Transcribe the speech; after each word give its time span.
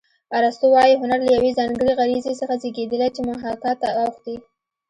ارستو 0.37 0.67
وايي 0.75 0.93
هنر 1.01 1.19
له 1.25 1.31
یوې 1.37 1.51
ځانګړې 1.59 1.97
غریزې 1.99 2.33
څخه 2.41 2.53
زېږېدلی 2.61 3.09
چې 3.15 3.21
محاکات 3.29 3.77
ته 3.81 3.89
اوښتې 3.99 4.35